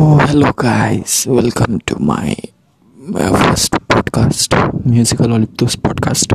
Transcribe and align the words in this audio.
Oh, 0.00 0.52
guys. 0.56 1.26
Welcome 1.26 1.80
to 1.86 1.98
my, 1.98 2.36
my 2.96 3.26
first 3.34 3.72
podcast, 3.90 4.54
Musical 4.86 5.32
Olympus 5.32 5.74
podcast. 5.74 6.30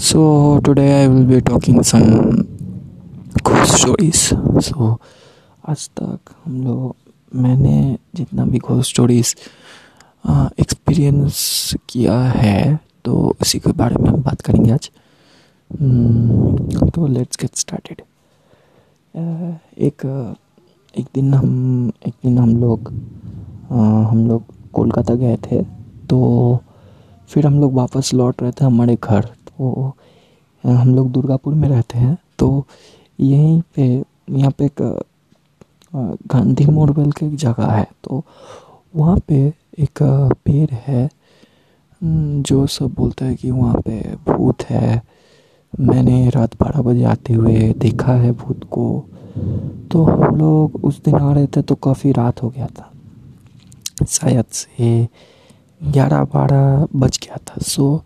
So 0.00 0.60
today 0.60 1.04
I 1.04 1.08
will 1.08 1.24
be 1.24 1.40
talking 1.42 1.82
some 1.82 2.48
ghost 3.44 3.76
stories. 3.78 4.32
So 4.64 5.00
आज 5.68 5.88
तक 6.00 6.34
हम 6.44 6.64
लोग 6.64 6.96
मैंने 7.34 7.98
जितना 8.14 8.44
भी 8.44 8.58
घोस्ट 8.58 8.90
स्टोरीज 8.90 9.34
एक्सपीरियंस 10.60 11.74
किया 11.88 12.18
है 12.20 12.78
तो 13.04 13.36
उसी 13.40 13.58
के 13.58 13.72
बारे 13.72 14.02
में 14.02 14.10
हम 14.10 14.22
बात 14.22 14.40
करेंगे 14.40 14.72
आज 14.72 14.90
Hmm, 15.70 16.90
तो 16.94 17.06
लेट्स 17.06 17.36
गेट 17.36 17.56
स्टार्टेड 17.56 18.00
एक 19.78 20.04
एक 20.98 21.06
दिन 21.14 21.34
हम, 21.34 21.92
एक 22.06 22.14
दिन 22.22 22.38
हम 22.38 22.56
लोग 22.60 22.88
हम 23.70 24.26
लोग 24.28 24.44
कोलकाता 24.72 25.14
गए 25.14 25.36
थे 25.42 25.62
तो 26.08 26.18
फिर 27.30 27.46
हम 27.46 27.60
लोग 27.60 27.74
वापस 27.74 28.10
लौट 28.14 28.42
रहे 28.42 28.52
थे 28.52 28.64
हमारे 28.64 28.96
घर। 28.96 29.24
तो 29.24 29.92
हम 30.64 30.94
लोग 30.94 31.10
दुर्गापुर 31.12 31.54
में 31.54 31.68
रहते 31.68 31.98
हैं 31.98 32.16
तो 32.38 32.64
यहीं 33.18 33.60
पे, 33.74 33.84
यहाँ 34.30 34.50
पे 34.58 34.64
एक 34.64 34.82
गांधी 35.92 36.66
मोड़ 36.66 36.90
बोल 36.90 37.12
के 37.12 37.26
एक 37.26 37.36
जगह 37.36 37.70
है 37.72 37.86
तो 38.04 38.22
वहाँ 38.96 39.18
पे 39.28 39.36
एक 39.78 40.02
पेड़ 40.44 40.70
है 40.72 41.08
जो 42.00 42.66
सब 42.68 42.94
बोलते 42.94 43.24
हैं 43.24 43.36
कि 43.36 43.50
वहाँ 43.50 43.80
पे 43.86 44.00
भूत 44.26 44.62
है। 44.64 45.00
मैंने 45.80 46.28
रात 46.30 46.54
बारह 46.60 46.82
बजे 46.82 47.04
आते 47.04 47.32
हुए 47.34 47.72
देखा 47.78 48.12
है 48.14 48.32
भूत 48.34 48.64
को। 48.70 48.84
तो 49.92 50.02
हम 50.04 50.36
लोग 50.36 50.84
उस 50.84 51.02
दिन 51.04 51.14
आ 51.14 51.32
रहे 51.32 51.46
थे 51.46 51.62
तो 51.62 51.74
काफ़ी 51.74 52.12
रात 52.12 52.42
हो 52.42 52.48
गया 52.48 52.66
था। 52.78 52.90
शायद 54.08 54.44
से 54.52 55.08
ग्यारह 55.80 56.24
बारह 56.34 56.86
बज 56.96 57.18
गया 57.22 57.36
था। 57.46 57.60
सो 57.62 58.02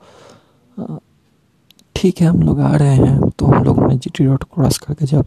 ठीक 1.97 2.21
है 2.21 2.27
हम 2.27 2.43
लोग 2.43 2.61
आ 2.61 2.75
रहे 2.77 2.95
हैं। 2.97 3.29
तो 3.31 3.47
हम 3.47 3.65
लोग 3.65 3.79
ने 3.89 3.97
जी 3.97 4.25
रोड 4.25 4.45
क्रॉस 4.45 4.79
करके 4.79 5.07
जब 5.07 5.27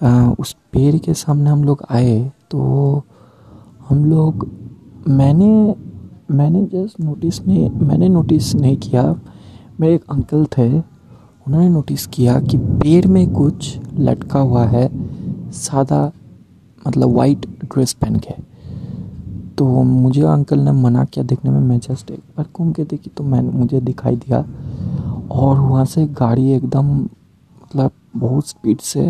अ, 0.00 0.34
उस 0.38 0.52
पेड़ 0.72 0.96
के 0.96 1.14
सामने 1.14 1.50
हम 1.50 1.64
लोग 1.64 1.84
आए 1.90 2.20
तो 2.50 2.60
हम 3.88 4.04
लोग 4.04 4.48
मैंने 5.08 5.74
मैंने 6.30 6.62
जस्ट 6.72 7.00
नोटिस 7.00 7.40
नहीं 7.46 7.68
मैंने 7.70 8.08
नोटिस 8.08 8.54
नहीं 8.54 8.76
किया। 8.76 9.02
मेरे 9.80 9.94
एक 9.94 10.04
अंकल 10.10 10.44
थे 10.56 10.68
उन्होंने 10.70 11.68
नोटिस 11.68 12.06
किया 12.06 12.38
कि 12.40 12.58
पेड़ 12.58 13.06
में 13.06 13.32
कुछ 13.32 13.78
लटका 13.98 14.40
हुआ 14.40 14.64
है। 14.66 14.86
सादा 15.52 16.10
मतलब 16.86 17.14
वाइट 17.16 17.46
ड्रेस 17.64 17.92
पहन 17.92 18.16
के। 18.16 18.34
तो 19.58 19.66
मुझे 19.82 20.22
अंकल 20.22 20.58
ने 20.58 20.72
मना 20.72 21.04
किया 21.04 21.24
देखने 21.24 21.50
में 21.50 21.60
मैं 21.60 21.78
जस्ट 21.78 22.10
एक 22.10 22.20
बार 22.36 22.46
घूम 22.56 22.72
के 22.72 22.84
देखी 22.84 23.10
तो 23.16 23.24
मैं 23.24 23.40
मुझे 23.42 23.80
दिखाई 23.80 24.16
दिया। 24.16 24.44
और 25.30 25.58
वहाँ 25.58 25.84
से 25.84 26.06
गाड़ी 26.20 26.50
एकदम 26.52 26.94
मतलब 26.96 27.90
बहुत 28.16 28.48
स्पीड 28.48 28.80
से 28.80 29.00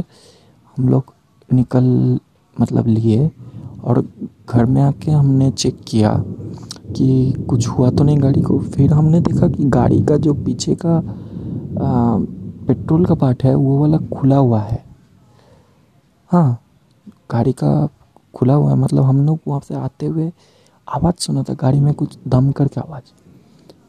हम 0.77 0.89
लोग 0.89 1.15
निकल 1.49 2.19
मतलब 2.57 2.87
लिए। 2.87 3.31
और 3.85 4.05
घर 4.51 4.65
में 4.65 4.83
आके 4.83 5.11
हमने 5.11 5.51
चेक 5.51 5.81
किया 5.89 6.13
कि 6.97 7.33
कुछ 7.49 7.69
हुआ 7.69 7.91
तो 7.91 8.05
नहीं 8.05 8.23
गाड़ी 8.23 8.43
को। 8.43 8.59
फिर 8.59 8.93
हमने 8.93 9.21
देखा 9.21 9.49
कि 9.49 9.65
गाड़ी 9.65 10.03
का 10.05 10.17
जो 10.17 10.35
पीछे 10.35 10.77
का 10.85 10.97
आ, 10.97 12.19
पेट्रोल 12.67 13.05
का 13.05 13.15
पार्ट 13.15 13.45
है 13.45 13.55
वो 13.55 13.79
वाला 13.79 13.99
खुला 14.13 14.37
हुआ 14.37 14.61
है। 14.61 14.85
हाँ 16.31 16.63
गाड़ी 17.31 17.53
का 17.53 17.89
खुला 18.35 18.55
हुआ 18.55 18.71
है 18.71 18.77
मतलब 18.77 19.05
हम 19.05 19.27
लोग 19.27 19.39
वहाँ 19.49 19.61
से 19.61 19.75
आते 19.75 20.07
हुए 20.07 20.33
आवाज़ 20.89 21.15
सुना 21.19 21.43
था 21.43 21.55
गाड़ी 21.55 21.81
में 21.81 21.95
कुछ 21.95 22.19
दम 22.29 22.51
करके 22.53 22.81
आवाज़। 22.81 23.11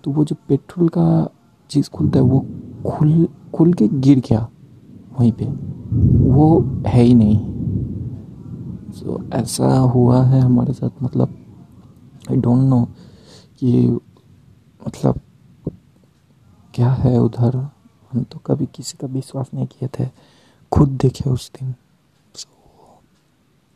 तो 0.03 0.11
वो 0.11 0.25
जो 0.25 0.35
पेट्रोल 0.47 0.89
का 0.89 1.29
चीज़ 1.69 1.89
खुलता 1.89 2.19
है 2.19 2.25
वो 2.25 2.39
खुल 2.87 3.27
खुल 3.55 3.73
के 3.73 3.87
गिर 3.87 4.19
गया 4.19 4.47
वहीं 5.19 5.31
पे। 5.31 5.45
वो 6.31 6.61
है 6.87 7.01
ही 7.01 7.13
नहीं। 7.13 7.37
सो 8.91 9.17
so, 9.17 9.33
ऐसा 9.33 9.67
हुआ 9.79 10.23
है 10.23 10.41
हमारे 10.41 10.73
साथ 10.73 11.03
मतलब 11.03 11.35
आई 12.31 12.37
डोंट 12.37 12.63
नो 12.69 12.83
कि 13.59 13.99
मतलब 14.87 15.19
क्या 16.73 16.91
है 16.91 17.17
उधर। 17.17 17.57
हम 18.11 18.23
तो 18.23 18.39
कभी 18.39 18.65
किसी 18.65 18.97
का 19.01 19.07
विश्वास 19.07 19.49
नहीं 19.53 19.67
किए 19.67 19.89
थे 19.99 20.09
खुद 20.71 20.89
देखे 20.89 21.29
उस 21.29 21.51
दिन। 21.59 21.73